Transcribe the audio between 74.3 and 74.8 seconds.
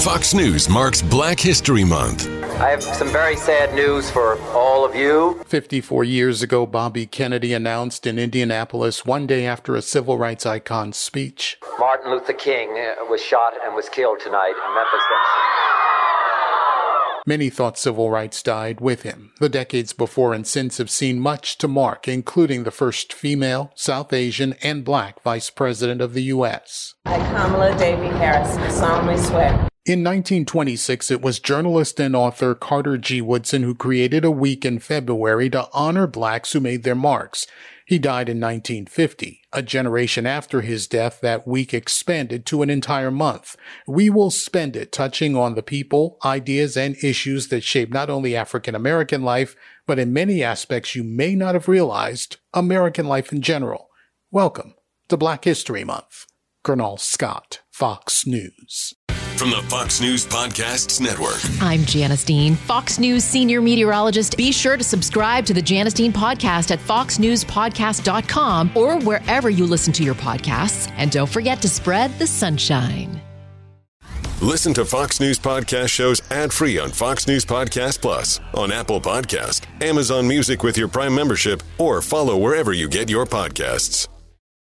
Listen